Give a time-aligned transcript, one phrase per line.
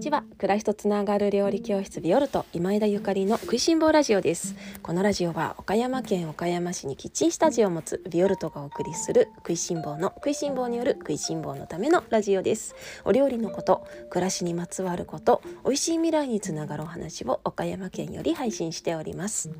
[0.00, 4.54] にちは暮らしとつながる料理教室ビオルト今枝ゆかりの食いしん坊ラジオです。
[4.82, 12.74] このラジオは岡山県岡山市にキッチンスタジオを持つビオルトがお送りする食いしん坊の食いしん坊による食いしん坊のためのラジオです。
[13.04, 19.50] お料理のこと暮らしにまつわること美味しい未来につながるお話を岡山県より配信しております。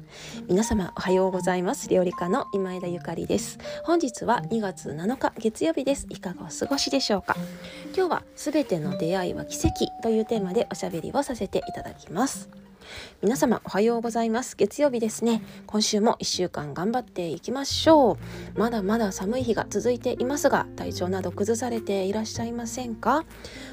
[0.49, 1.91] 皆様おはようございます。
[1.91, 3.59] 料理家の今枝ゆかりです。
[3.85, 6.07] 本日は2月7日月曜日です。
[6.09, 7.37] いかがお過ごしでしょうか？
[7.95, 12.49] 今日はすべての出会いは奇跡というテーマでおしゃべりをさせていただきます。
[13.23, 14.57] 皆様おはようございます。
[14.57, 15.43] 月曜日ですね。
[15.67, 18.59] 今週も1週間頑張っていきましょう。
[18.59, 23.25] まだまだ寒い日が続いていますが体調など崩されていらっしゃいませんか？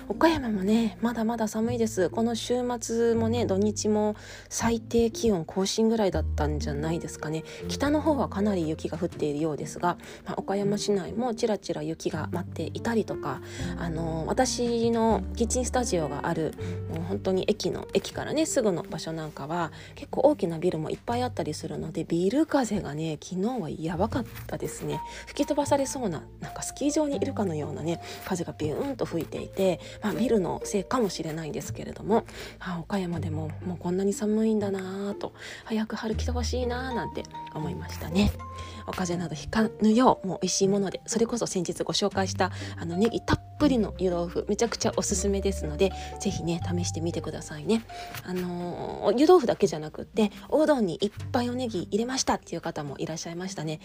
[0.10, 2.10] 岡山もねまだまだ寒いです。
[2.10, 4.16] この週末もね土日も
[4.50, 7.44] 最低気温更新ぐらいだったんじゃないですかね。
[7.68, 13.42] 北の方はかなり雪が降っているようですが、まあ、岡山市内もちらちら雪が舞っていたりとか
[13.78, 16.54] あの私のキッチンスタジオがある
[16.90, 32.26] もう本当に駅の駅からねすぐの場所なんかは結構大きなビルもいっぱいあったりするのでビル風がね昨日はやばかったですね吹き飛ばされそうななんかスキー場にいるかのようなね風がビューンと吹いていてまあ、ビルのせいかもしれないんですけれども、
[32.60, 35.34] あ、岡山でももうこんなに寒いんだなと
[35.66, 38.32] 早く春来てほしいななんて思いましたね。
[38.88, 47.84] お風邪などひかぬようもう美味しいものでそれこそ先日ご紹介したあのネギたっぷりの湯豆腐めちゃくちゃおすすめですので是非ね試してみてくださいね。
[48.24, 53.80] あのー、湯豆腐だけじゃなくっておうどんにいっぱいおネギ入れましたっていう方もいらっしゃいましたね。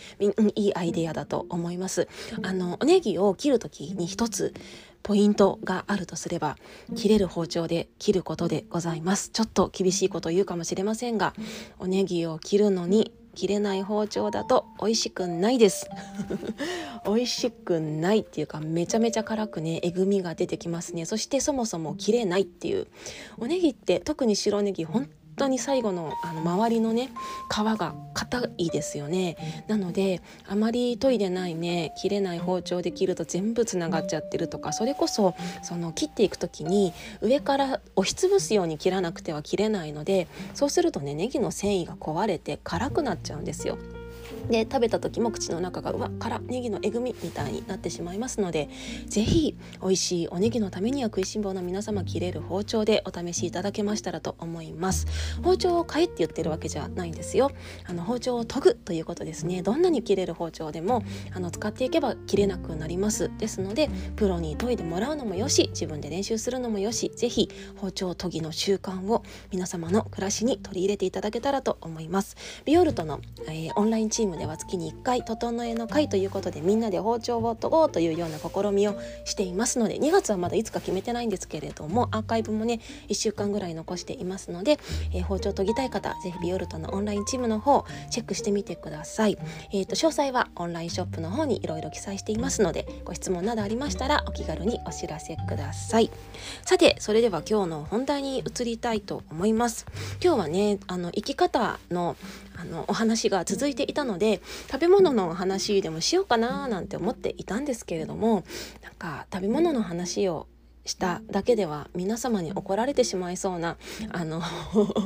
[0.55, 2.09] いいアイデアだと思います。
[2.43, 4.55] あのおネギを切る時に一つ
[5.03, 6.57] ポイントがあるとすれば
[6.97, 11.35] 切れる包丁で切ることでございますちょっと厳しいこと言うかもしれませんが
[11.79, 15.89] おネギを切るのに切れない包丁だと美味しくないです。
[17.07, 21.05] 美味しくないっていうかめちゃめちゃ辛くねえぐみが出てきますね。
[21.05, 22.87] そしてそもそも切れないっていう。
[23.39, 27.11] おネギって特に白ネギ本当に最後のあの周りのね
[27.51, 29.37] 皮が硬いですよね
[29.69, 43.79] なのであまり研いでないね切れない包丁で切ると全部つながっちゃってるとかそれこそその切っていく時に上から押しつぶすように切らなくては切れないのでそうするとねネギの繊維が壊れて辛くなっちゃうんですよ。
[44.49, 48.69] で食べた時も口の中がうわ辛ネギのえぐみみたいになってしまいますので
[49.07, 55.07] 是非美味しいおネギのためには食いしん坊の皆様切れる包丁でお試しいただけましたらと思います。
[55.43, 57.51] 包丁を買えって言ってるわけじゃないんですよ。
[57.85, 61.03] あの包丁を研ぐということですねどんなに切れる包丁でも
[61.35, 63.31] あの使っていけば切れなくなります。
[63.39, 72.37] ですのでプロに研いでもらうのもよし自分で練習するのもよし是非包丁研ぎの習慣を皆様の暮らしに取り入れていただけたらと思います。
[72.65, 84.79] ビオルトの、えー、オンラインチームムでは月に1回整えの会ということでみんなで包丁を研ごうというような試みをしていますので2月はまだいつか決めてないんですけれどもアーカイブもね1週間ぐらい残していますので、
[85.13, 89.39] えー、包丁研ぎたい方是非ビオルトのオンラインチームの方チェックしてみてください、
[89.73, 96.11] えーと、詳細はオンラインショップの方にいろいろ記載していますのでご質問などありましたらお気軽にお知らせください。
[96.65, 99.87] さてそれでは今日の本題に移りたいと思います。
[100.23, 102.17] 今日はねあの生き方の
[102.63, 104.41] あのお話が続いていたので
[104.71, 108.45] 食べ物のお話でもしようかななんて思っていたんですけれども
[108.83, 110.47] なんか食べ物の話を
[110.85, 113.77] しただけでは皆様に怒られてしまいそうな
[114.11, 114.43] あの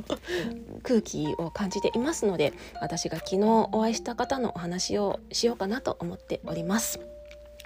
[0.82, 3.40] 空気を感じていますので私が昨日
[3.72, 7.15] お会いした方のお話をしようかなと思っております。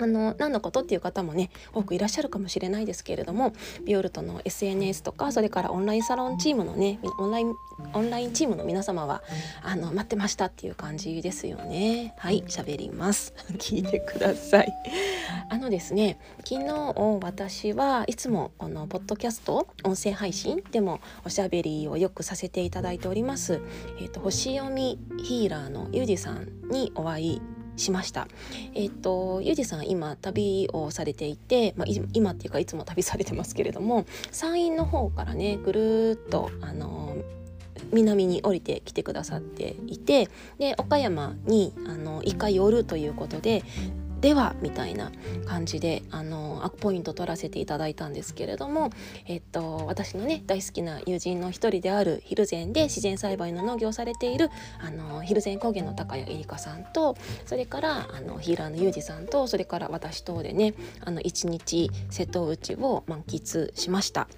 [0.00, 3.52] あの何のことっていう方もね多くいらっしゃるかもしれないですけれども
[3.84, 7.54] ビオルトの SNS とかそれからオンラインサロンチームのねオンライン
[7.92, 9.22] オンラインチームの皆様は
[9.62, 12.14] あの待ってましたっていう感じですよね。
[12.18, 13.34] はい喋ります。
[13.58, 14.72] 聞いてください。
[15.48, 23.60] あのですね昨日私はいつもこのポッドキャスト音声配信でもおしゃべりをよくさせていただいております。
[24.00, 27.42] えっ、ー、と星読みヒーラーのゆうじさんにお会い
[27.80, 28.28] しました。
[28.74, 37.16] えっ、とゆうじさん今旅をされていて、まあ、今っていうかいつも旅されてますけれども山陰の方からねぐるっとあの
[37.92, 40.28] 南に降りてきてくださっていて
[40.58, 43.64] で岡山にあの一回寄るということで
[44.20, 45.10] ではみたいな
[45.46, 48.90] 感じであのアポイント取らせていただいたんですけれども、
[49.26, 60.74] えっと、私のね大好きな友人の一人である蒜山で自然栽培の農業をされているあの蒜山高原の高谷えりかさんとそれからあのヒーラーのユージさんとそれから私とでね
[61.04, 64.28] あの一日瀬戸内を満喫しました。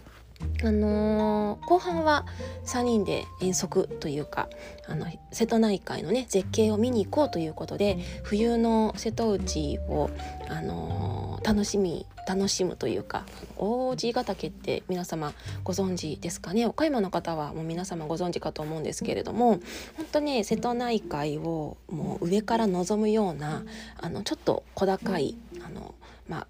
[0.64, 2.26] あのー、後半は
[2.64, 4.48] 3人で遠足というか
[4.86, 10.10] あの瀬戸内海のね絶景を見に行こうということで冬の瀬戸内を、
[10.48, 13.24] あのー、楽しみ楽しむというか
[13.56, 15.32] 王子ヶ岳って皆様
[15.64, 16.66] ご存知ですかね？
[16.66, 19.60] 岡山の方はもう皆様ご存知かと思うんですけれども
[19.96, 23.64] 本当ね瀬戸内海をもう上から望むような
[24.00, 25.94] あのちょっと小高いあの
[26.28, 26.46] まあ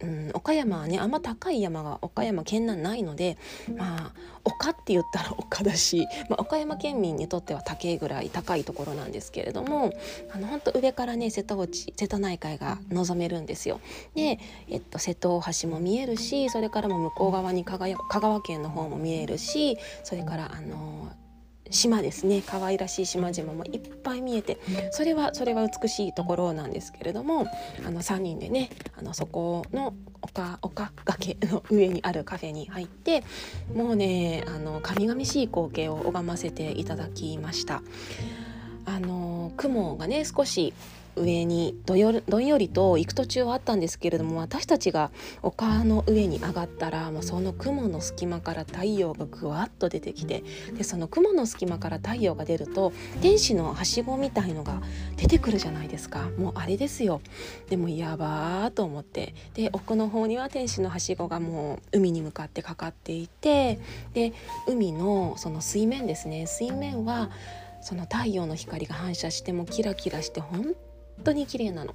[0.00, 3.36] うん、岡山はねあんま高い山が岡山県内ないので
[3.76, 4.12] まあ
[4.44, 9.92] 丘って言ったら丘だし、まあ、岡山県民にとっては高いぐらい高いところなんですけれども
[10.32, 13.80] あの本当上からね瀬戸内瀬戸内海が望めるんですよ。
[14.14, 21.10] で、えっと、瀬戸大橋も見えるしそれからも向こう側に香川県の方も見えるしそれからあの
[21.70, 24.58] 島ですね可愛らしい島々もいっぱい見えて
[24.90, 27.46] それはそれは美しいところなんですけれども
[27.86, 33.24] あの3人でねあのそこの丘丘崖の上にあるカフェに入って
[33.74, 37.82] もうねあの神々しい光景を拝ませていただきました。
[38.84, 40.72] あの雲がね少し
[41.18, 45.10] 上にどよどんよりと行く途中はあったんですけれども私たちが
[45.42, 50.44] 丘の上に上がったらもうその雲の隙間から太陽がぐわっと出てきて
[50.76, 54.80] でその雲の隙間から太陽が出ると天使のはしごみたいのが
[55.16, 56.30] 出てくるじゃないですか。
[56.38, 57.20] もうあれですよ。
[57.68, 59.34] でもやばーと思って。
[59.54, 63.80] で奥の方には天使のはしごがもう海に向かってかかっていて
[64.14, 64.32] で
[64.66, 66.46] 海のその水面ですね。
[66.46, 67.30] 水面は
[67.80, 70.74] その太陽の光が反射してもキラキラして本
[71.24, 71.94] 当に綺麗なの。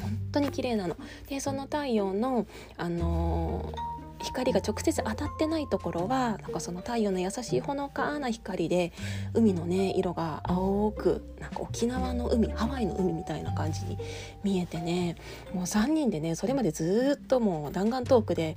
[0.00, 0.96] 本当に綺麗なの。
[1.28, 2.46] でその太陽の
[2.76, 8.92] あのー光が直接当たってないところはなんかその太陽の優しいほのかな光で
[9.34, 13.98] 海のね色が青くなんか沖縄の海ハワイの海みたいな感じに
[14.42, 15.16] 見えてね
[15.54, 18.56] もう3人でねそれまでずっともう弾丸トークで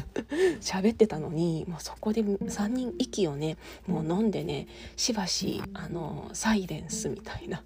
[0.60, 3.56] 喋ってたのにもうそこで3人息をね
[3.86, 4.66] もう飲んでね
[4.96, 7.62] しばしあのサイレンスみたいな。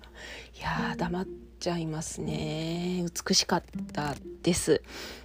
[0.57, 3.05] いや黙ってちゃいますね。
[3.27, 3.63] 美しかっ
[3.93, 4.83] たです。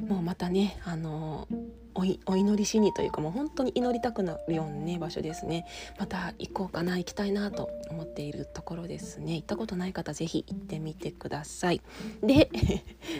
[0.08, 1.48] もうまたねあの
[1.94, 5.66] お祈りしにというかもう本当に祈りたくなるようなね場所ですね。
[6.00, 9.36] また行こうかな行きたいなと思っているところですね。
[9.36, 11.82] 行ったことない方是非行ってみてください。
[12.24, 12.50] で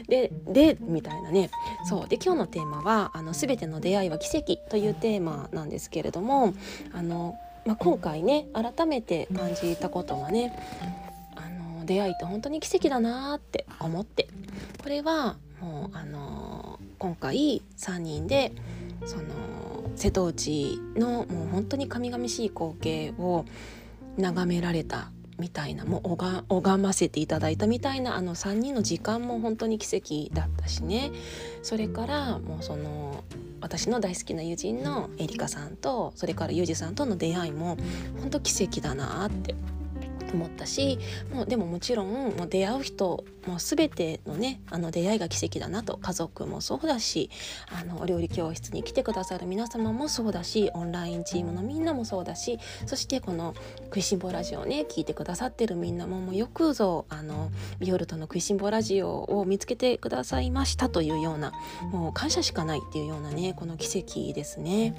[0.08, 1.50] ででみたいなね。
[1.90, 2.08] そう。
[2.08, 6.54] で今日のテーマはあの全ての出会いは奇跡というテーマなんですけれども
[6.94, 7.36] あの
[7.66, 10.54] まあ、今回ね改めて感じたことはね
[11.90, 14.28] 出会いって本当に奇跡だなって思って。
[14.84, 18.52] これはもうあの今回3人で
[19.06, 19.24] その
[19.96, 23.44] 瀬戸内のもう本当に神々しい光景を
[24.18, 26.12] 眺められたみたいなもう
[26.50, 31.12] 拝ませていただいたみたいなあの3人の時間も本当に奇跡だったしね。
[31.64, 33.24] それからもうその
[33.62, 37.78] 私の大好きな友人のエリカさんとそれからユージさんとの出会いも
[38.20, 39.56] 本当奇跡だなって
[40.34, 41.00] 思ったし
[41.34, 47.30] もうでももちろんもう出会う人もう全てのねあの出会いが奇跡だなと家族もそうだし
[47.72, 53.56] あのお料理教室に来てくださる皆様もそうだしオンラインチームのみんなもそうだしそしてこの
[53.86, 61.54] 「食いしん坊ラジオ」をね聞いてくださってるみんなももうよくぞあのビオルトの「食いしん坊ラジオ」を見つけてくださいましたというような
[61.92, 64.96] もう感謝しかないっていうようなねこの奇跡ですね。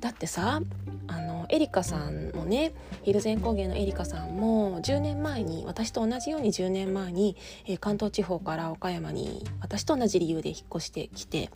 [0.00, 0.60] だってさ
[1.08, 2.72] あのエリカさんもね
[3.02, 11.50] ヒルゼン工芸のエリカさんも10年前に私と同じように10年前に、えー、関東地方から岡山に私と同じ理由で引っ越してきて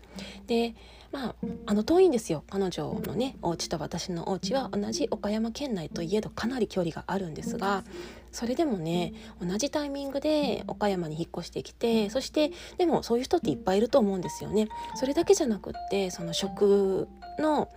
[0.46, 0.74] で
[1.12, 1.34] まあ
[1.66, 7.82] あの遠いんですよ彼女のねお家と私のお家は同じ岡山県内といえどかなり距離があるんですが
[8.30, 14.68] それでもね同じタイミングで岡山に引っ越してきてそしてでもそういう人っていっぱいいると思うんですよね。
[14.94, 17.08] それだけじゃなくってその食
[17.40, 17.68] の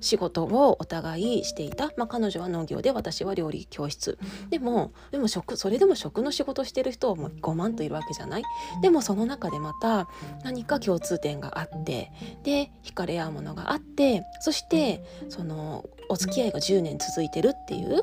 [0.00, 4.18] 仕事をお互いしていた、まあ、彼女は農業で私は料理教室。
[4.50, 8.42] でもでも食それでも食の仕事してる人はもう5万といるわけじゃない。
[8.80, 10.08] でもその中でまた
[10.44, 12.12] 何か共通点があって。
[12.44, 14.24] で惹かれ合うものがあって。
[14.40, 18.02] そしてそのお付き合いが10年続いてるっていう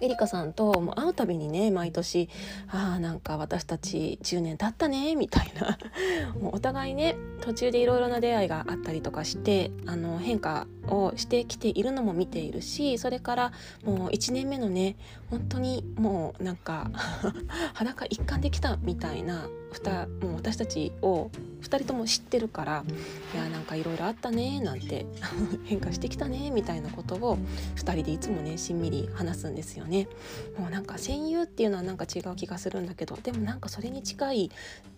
[0.00, 2.28] エリカさんともう会うたびにね毎年
[2.68, 5.78] ああなんか私たち10年経ったねみたいな。
[6.40, 13.52] もうお互いね途中でいろいろな出会いがあったりとかしてあの変化をしてきているのも見ているしそれから
[13.84, 14.96] もう1年目のね
[15.30, 16.90] 本当にもうなんか
[17.74, 19.48] 裸一貫できたみたいな
[20.20, 21.30] もう私たちを
[21.62, 22.84] 2人とも知ってるから
[23.34, 25.06] いやなんかいろいろあったねなんて
[25.64, 27.38] 変化してきたねみたいなことを
[27.76, 30.08] 2人でいつもねしんみり話すんですよね。
[30.58, 34.50] もうなんか戦友っていうのはなんか違う気がするんだけどでもなんかそれに近い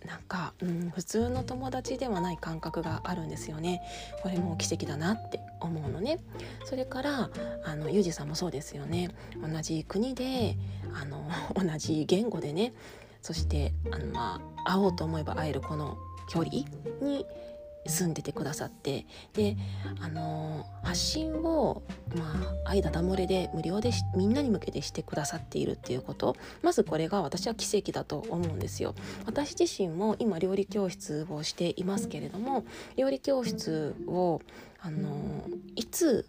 [0.06, 3.82] なんか、うん、普通の友達ではない感覚があるんですよね。
[4.22, 6.20] これも奇跡だなって思うのね。
[6.64, 7.30] それから
[7.64, 9.10] あのユージさんもそうですよね。
[9.40, 10.56] 同じ国で
[10.94, 12.72] あの 同じ言語でね
[13.20, 15.96] そしてあの、まあ、会おうと思えば会えるこの
[16.28, 16.64] 距離
[17.00, 17.26] に
[17.86, 19.56] 住んでてくださってで
[20.00, 21.82] あの発信を
[22.16, 22.32] ま
[22.64, 28.94] あ愛だだ漏れで無料でみんなに向けてしてくださっているっていうことまずこれが私は奇跡だと思うんですよ
[29.26, 32.64] 私自身も今料理教室をしていますけれども
[32.96, 34.40] 料理教室を
[34.84, 35.46] あの
[35.76, 36.26] いつ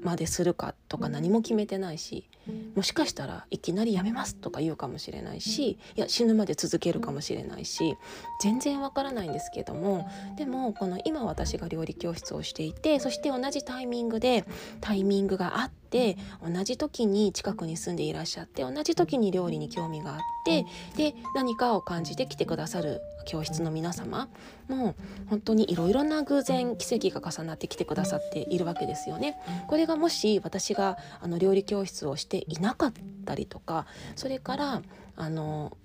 [0.00, 2.28] までするかとか何も決めてないし
[2.74, 7.96] もしかしたらいきなりやめますとか言うかもしれないしいや死ぬまで続けるかもしれないし
[8.40, 14.44] 全然わからないんですけどもでもこの今私が料理教室をしていてそして同じタイミングで
[14.80, 20.64] タイミングがあって同じ時に近くに住んでいらっしゃって同じ時に料理に興味があって
[20.96, 24.28] で何かを感じて来てくださる教室の皆様
[24.68, 24.96] も
[25.28, 29.36] 本当にいろいろな偶然奇跡が重なってきてくださっているわけですよね。
[29.68, 32.92] これがもし私があの料理教室をしていなかっ
[33.26, 34.82] たりとかそれから
[35.16, 35.76] あの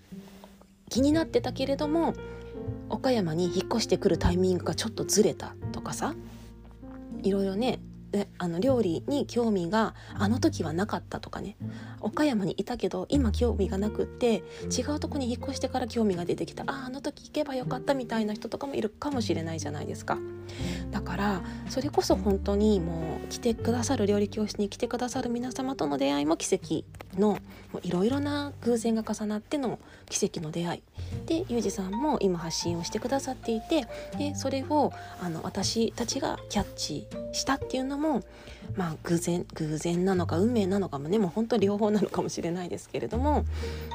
[0.90, 2.14] 気になってたけれども
[2.90, 6.16] 岡山に引っ越してくるタイミングがちょっとずれたとかさ
[7.24, 7.80] いろいろね
[8.38, 11.58] あの料理に興味があの時はなかったとかね。
[12.00, 14.44] 岡山にいたけど今興味がなくって
[14.76, 16.64] 違うとこに引っ越してから興味が出てきた。
[16.68, 20.18] ああの時行けばよかったみたいな人とかもいるかもしれないじゃないですか。
[20.92, 26.86] だからそれこそ本当にもう来てくださる料理教室に来てくださる皆様との出会いも奇跡
[27.18, 27.40] の
[27.84, 30.84] いろいろな偶然が重なっての奇跡の出会い
[31.26, 38.24] でユージさんも今発信をしてくださっていてでそれをあの私たちがキャッチしたっていうのも
[38.76, 43.46] まあ偶然偶然なのか運命なのかもねもう本当両方なのかもしれないですけれども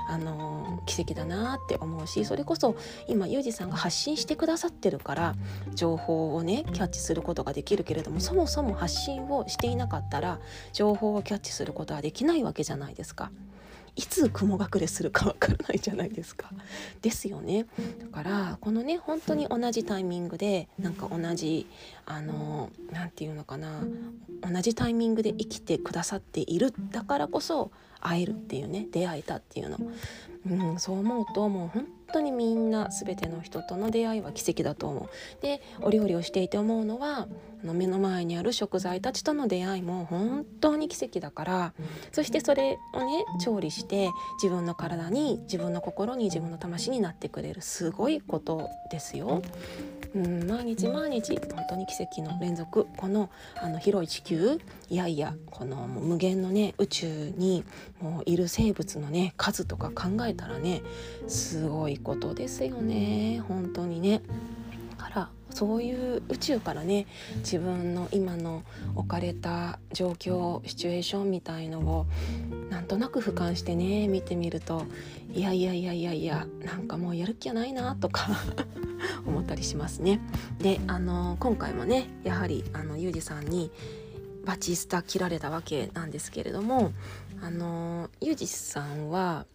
[0.08, 2.76] あの奇跡だなって思うしそれこそ
[3.06, 5.34] 今ユージさんが発信してくださってるから
[5.74, 10.40] 情報をねキャッチすることができるけれどもそもそも発信をしていなかったら
[10.72, 13.11] 情報をキャッチすることはできないわけじゃないですか。
[13.94, 16.50] いつ雲隠れするかわからないじゃないですか。
[17.02, 17.66] ですよね。
[18.00, 21.66] だからこのね本当に同じタイミングでなんか同じ
[22.06, 23.82] あの何て言うのかな
[24.40, 29.78] 同じタイミングで生きてくださっているだからこそ会えるっていうね出会えたっていうの、
[30.48, 35.42] うん、そう思うともう本当にみんな全ての人との出会いは奇跡だと思う。
[35.42, 37.26] でお料理をしていて思うのは
[37.62, 41.74] あの目の前にある食材たちとの出会いも本当に奇跡だから
[42.10, 44.10] そしてそれをね調理して
[44.42, 49.42] 自分の体に自分の心に自分の魂になってくれるすごいことですよ。
[50.14, 52.86] うん、毎日毎日本当に奇跡の連続。
[52.96, 57.64] このあの広い地球いやいやこの無限のね宇宙に
[58.00, 60.82] もういる生物のね数とか考えたらね
[61.28, 63.42] すごいことですよね。
[63.48, 64.22] 本当にね。
[65.02, 67.06] からそういう宇宙からね
[67.38, 68.62] 自分の今の
[68.94, 72.06] 置かれた状況シチュエーションみたいのを
[72.70, 74.86] なんとなく俯瞰してね見てみると
[75.34, 78.28] いやいやいやいやいやなんかもうやる気はないなとか
[79.26, 80.20] 思ったりしますね。
[80.58, 83.70] であの今回もねやはりあのユージさんに
[84.44, 86.92] バチスタ切られたわけなんですけれども
[87.40, 89.46] あのユージさんは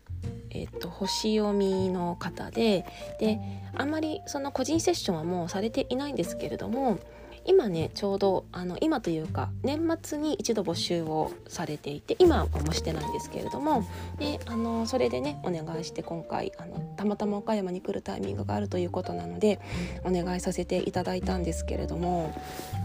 [0.49, 2.85] えっと、星読みの方で
[3.19, 3.39] で
[3.75, 6.99] あんまりその個人セッションはもうされていないんですけれども
[7.47, 13.87] 今ねちょうどあの今というか年末に一度募集をされていて今はもしてないんですけれども
[14.19, 19.59] であのそれでねお願いして今回あのたまたま岡山に来るタイミングがあるということなので
[20.03, 22.33] お願いさせていただいたんですけれども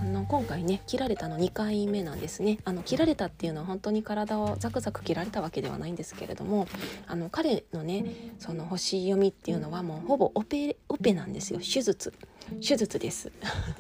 [0.00, 2.58] あの今回ね切られたの2回目なんですね。
[2.64, 6.68] あの切られたっていうのは本当に体をザクザク切られたわけではないんですけれども
[7.06, 8.04] あの彼のね
[8.38, 12.12] その星読みっていうのはもうほぼオペオペなんですよ手術。
[12.60, 13.32] 手術です。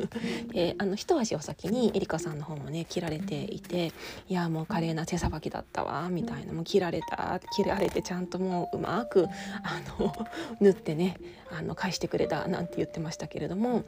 [0.54, 3.92] えあの一足お先にエリカさんの方もね切られていて
[4.28, 9.28] いやもう華麗な手さばきだったわみたいなもう切られた切られてちゃんともううまく
[9.62, 10.12] あの
[10.60, 11.16] 縫ってね
[11.50, 13.84] あの返してくれたなんて言ってましたけれども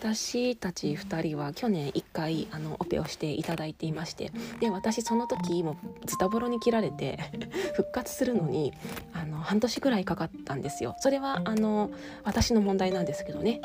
[0.00, 4.30] 私たち2人は去年1回あのオペをしていただいていまして
[4.60, 7.18] で私その時もズタボロに切られて
[7.74, 8.72] 復活するのに
[9.12, 10.94] あの半年ぐらいかかったんですよ。
[10.98, 11.90] それはあの
[12.24, 13.60] 私の問題なんですけどね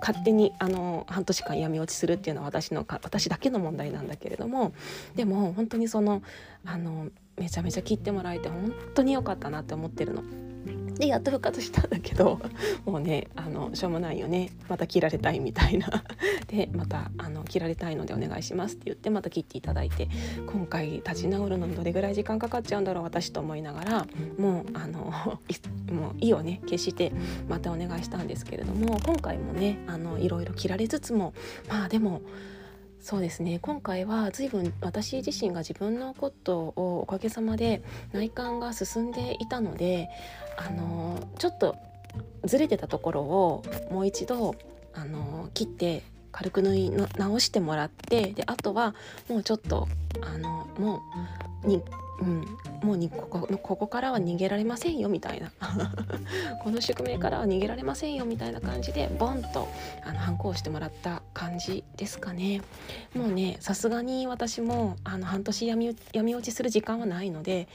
[0.00, 4.72] 勝手にあの半年間闇落ちするっていうのは私のか私だけの問題なんだけれども
[5.14, 6.22] でも本当にその
[6.64, 10.22] あのめちゃめちゃ切ってもらえて本当に良かったなって思ってるの。
[10.98, 12.40] でやっと復活したんだけど
[12.84, 14.50] もうねあのしょうもないよね。
[14.68, 15.88] また切られたいみたいな。
[16.48, 20.08] でまたあの切られたいのでお願いしますって言ってまた切っていただいて
[20.46, 24.06] 今回立ち直るのにどれぐらい時間かかっちゃうんだろう私と思いながら
[24.38, 25.12] もうあの
[25.92, 26.60] もう意をね。
[26.66, 27.12] 決して
[27.48, 31.32] またお願いしたんですけれども今回もねあのいろいろ切られつつも
[31.68, 32.22] まあでも
[33.06, 33.60] そうですね。
[33.60, 37.80] 今回は随分私自身が自分のことをおかげさまで
[38.12, 40.08] 内観が進んでいたので
[40.56, 41.76] あのちょっと
[42.42, 44.56] ずれてたところをもう一度
[44.92, 48.96] あの切って軽く縫い直してもらってであとは
[49.28, 49.86] もうちょっと
[50.22, 51.00] あのも
[51.62, 51.84] うに
[52.20, 52.44] うん、
[52.82, 55.50] もうにここここからは逃げられませんよみたいな。
[56.62, 59.68] この宿命からは逃げられませんよみたいな感じでボンと
[60.04, 62.62] あの反抗してもらった感じですかね。
[63.14, 67.68] もうねさすがに私もあの半年闇闇落ちする時間はないので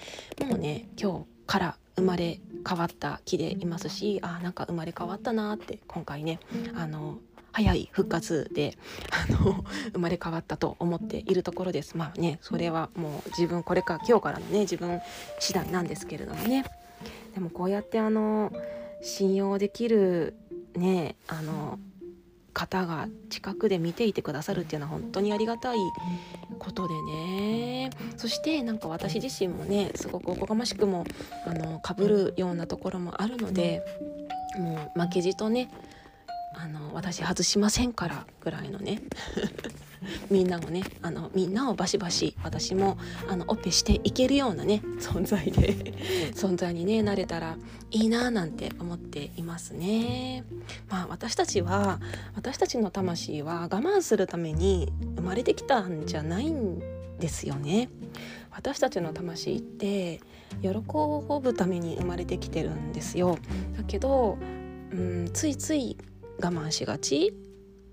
[0.48, 6.40] もうね今日から生まれ変わった木でいますしあなんか生まれ変わったなって今回ね
[6.76, 7.20] あの
[7.52, 8.78] 早い復活で
[9.12, 11.98] あの 生まれ変わったと思っているところです。
[11.98, 15.02] まあねそれはもう自分これか今日からのね自分
[15.40, 16.66] 次第なんですけれどもね。
[17.34, 18.52] でもこうやってあの
[19.02, 20.36] 信用できる
[20.76, 21.80] ねあの
[22.54, 25.78] 方が近くで見ていてくださるっていうのは本当にありがたい
[26.60, 27.90] ことでね。
[28.18, 31.06] そしてなんか私自身もねすごくおこがましくも
[31.46, 33.84] あのかぶるようなところもあるので
[34.58, 35.70] もう負けじとね
[36.54, 39.02] あの私外しませんからぐらいのね
[40.30, 45.74] みんなもねあのみんなをバシバシ私もあのオペしていけるようなね存在で
[46.34, 47.58] 存在にねなれたら
[47.92, 50.44] いいななんて思っていますね。
[50.90, 52.00] まあ私たちは
[52.36, 56.80] 私たちの魂は我慢するために生まれてきたんじゃないん
[57.20, 57.90] ですよね。
[58.52, 60.20] 私たちの魂って
[60.62, 60.70] 喜
[61.42, 63.38] ぶために生まれてきてるんですよ。
[63.78, 64.38] だけど、
[64.92, 65.98] うん、ついつい
[66.42, 67.34] 我慢しがち？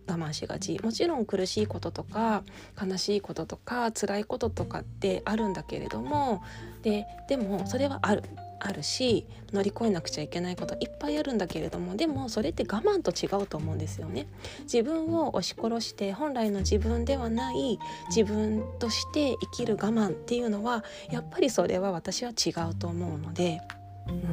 [0.07, 0.79] 我慢しがち。
[0.83, 2.43] もちろん苦しいこととか
[2.81, 6.43] 悲しいこととか辛いこととかってあるんだけれども
[6.83, 8.23] ででもそれはある。
[8.61, 14.27] あるし乗り越えなくちゃいけないこといっぱいあるんだけれどもでもそれって我慢と違うと思うんですよね。
[14.63, 17.79] 自分を押し殺して本来の自分ではない
[18.09, 23.61] 自分として生きる我慢っていうのはやっぱりそれは私は違うと思うので、
[24.09, 24.25] うん、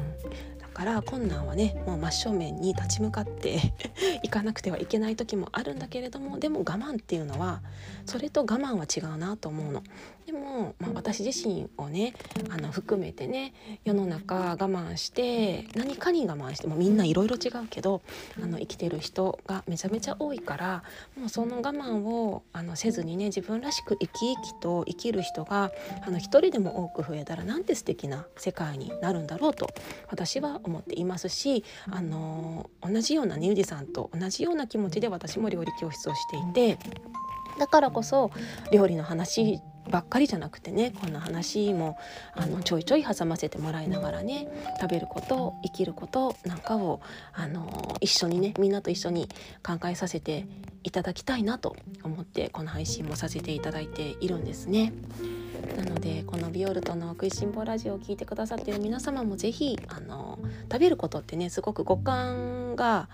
[0.76, 3.74] から困難はねもう真正面に立ち向かって
[4.24, 7.62] いかなくてはいけない時もあるんだけれどもでも我慢っていうのは
[8.06, 9.82] それと我慢は違うなと思うの。
[10.26, 12.14] でも、まあ、私自身をね
[12.50, 18.02] あの含めてね世の中我慢して何かに我慢してもみんないろいろ違うけど
[18.42, 20.84] あの生きてる人がめちゃめちゃ多いから
[21.16, 25.72] もうその我慢をあのせずにね自分らしく生き生きと生きる人が
[26.06, 29.70] あの一人でも多く増えたらなんて素敵な世界になるんだろうと
[30.10, 36.80] 私は思っていますしあの同じようなねゆじさんと同じような気持ちで私も料理教室をしていて
[37.60, 38.32] だからこそ
[38.72, 41.98] 料理の話ばっかりじゃなくてねこんな話も
[42.34, 44.48] あのちょいちょい挟ませてもらいながらね
[44.82, 47.02] 食べること生きることなんかを
[47.34, 49.30] あの一緒にねみんなと一緒に
[49.64, 50.48] 考えさせて
[50.84, 54.94] いただきたいなと思ってこの配信もさせていただいているんですね。
[55.78, 60.40] なのでこのビオルトの食いしん坊ラジオを聴いてくださっている皆様も是非あの
[60.72, 63.10] 食べることってねすごく五感が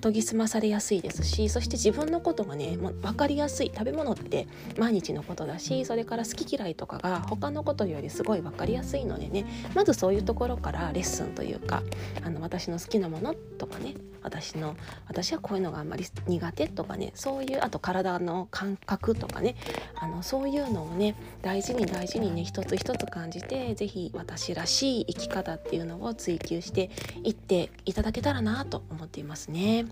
[0.00, 11.82] 研ぎ澄まされやすいですしそして自分のことがねもう分かりやすい食べ物って毎日のことだしそれから好き嫌いとかが他のことよりすごい分かりやすいのでねまずそういうところからレッスンというか
[12.22, 13.94] あの私の好きなものとかね
[14.24, 14.74] 私の
[15.06, 19.54] 私はこういうのがあんまり苦手とかねそういうあと体の感覚とかね
[19.94, 26.90] あのそういうのをね大事に大事にね一つ一つ感じて是非私らしい生き方っていうのを追求して
[27.22, 29.86] いっていただけたらなと思っていますね。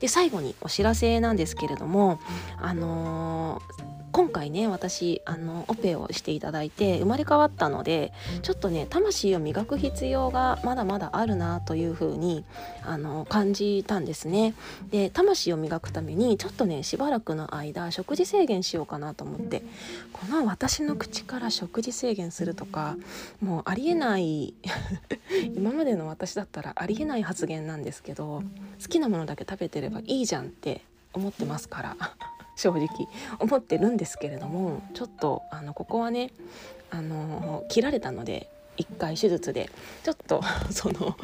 [0.00, 2.20] で最後にお知らせなんですけれども
[2.58, 12.42] あのー今回ね私あのオペをしていただいて生まれ変わったのでちょっとね魂を磨く必要がまだまだあるなというふうに
[12.82, 14.54] あの感じたんですね。
[14.90, 19.62] で魂を磨くためにちょっとねしばらくの間食事制限しようかなと思って
[20.14, 22.96] この私の口から食事制限するとか
[23.42, 24.54] もうありえない
[25.54, 28.42] 今までの私だったらありえない発言なんですけど
[28.82, 30.80] 好きなものだけ食べてればいいじゃんって
[31.12, 31.96] 思ってますから。
[32.56, 32.88] 正直
[33.38, 36.30] 思ってるんですけれどもちょっとあのここはね
[36.90, 39.70] あの切られたので1回手術で
[40.02, 41.16] ちょっと その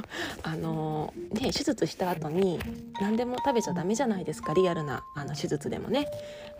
[0.42, 2.58] あのね手術した後に
[3.00, 6.08] 何でも食べちゃダメじゃないですかリアルなあの手術でもね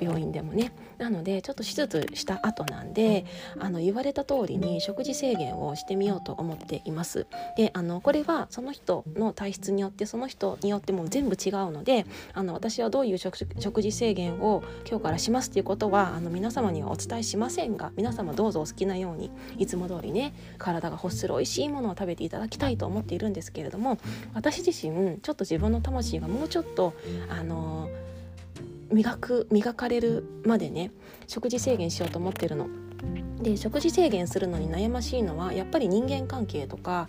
[0.01, 0.73] 病院でもね。
[0.99, 3.25] なのでちょっと手術した後なんで
[3.59, 7.27] あの言われた通りに食事制限をしてみようと思っています。
[7.57, 23.99] であのこれはその人の体質によってその人によっても全部違うのであの私はどういう食事制限を今日からしますっていうことはあの皆様にはお伝えしませんが皆様どうぞお好きなようにいつも通りね体が欲する美味しいものを食べていただきたいと思っているんですけれども
[24.35, 26.95] 私自身ちょっと自分の魂がもうちょっと
[27.29, 27.89] あの
[28.91, 30.91] 磨く磨かれるまでね
[31.27, 32.69] 食事制限しようと思ってるの。
[33.43, 37.09] で食事制限するのに悩ましいのはやっぱり人間関係とか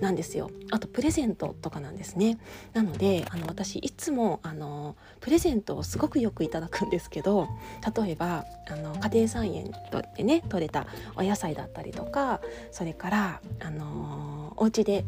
[0.00, 0.50] なんですよ。
[0.70, 2.38] あとプレゼントとかなんですね。
[2.72, 7.48] なのであの私いつもあのプレゼントをすごくよくいただくんですけど
[7.96, 9.72] 例えばあの家庭菜園
[10.16, 10.86] でね取れた
[11.16, 15.04] お野菜だったりとかそれからあのお家で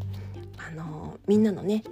[0.58, 1.82] あのみんなのね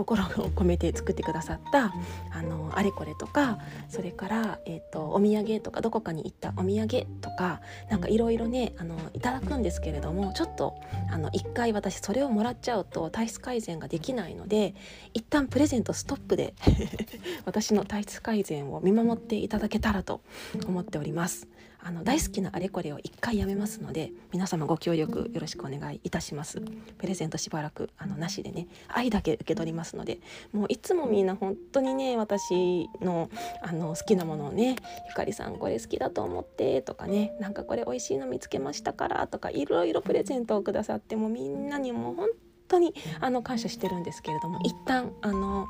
[0.00, 1.92] 心を込めて作ってくださった
[2.32, 3.58] あのあれこれとか
[3.90, 7.60] それから、えーと、お土産とかどこかに行ったお土産とか
[7.90, 10.74] なんかいろいろねあのいただくんですけれどもちょっと
[11.10, 14.74] あの一回私それをもらっちゃうと体質改善ができないので
[15.12, 16.54] 一旦プレゼントストップで
[17.44, 20.22] 私の体質改善を見守っていただけたらと
[20.66, 21.46] 思っております。
[21.82, 26.60] あの大好きなあれこれを一回やめますので皆様ご協力よろしくお願いいたします。
[26.98, 30.20] プレゼントしばらくあのなしでね愛だけ受け取りますので
[30.52, 33.30] もういつもみんな本当にね私の
[33.62, 34.76] あの好きなものをね
[35.08, 45.66] ゆかりさんこれ好きだと思ってとかねなんかこれ美味しいの見つけましたからとかいろいろプレゼントをくださってもみんなにもう本当にあの感謝してるんですけれども一旦あの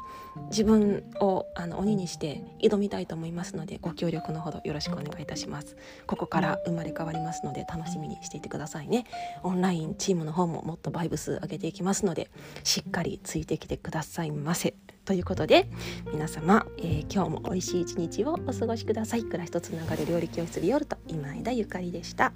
[0.51, 5.77] 自分をあの鬼にして挑みたいと思いますのでご協力のほどよろしくお願いいたします。
[6.07, 9.05] ここから生まれ変わりますので楽しみにしていてくださいね。
[9.43, 12.31] オンラインチームの方ももっとバイブス上げていきますので
[12.65, 14.75] しっかりついてきてくださいませ。
[15.05, 15.69] ということで
[16.13, 19.25] 皆様、えー、今日も美味しい一日をお過ごしください。
[19.25, 22.33] 暮らしとつながる料理教室ビオルト今枝ゆかりでした。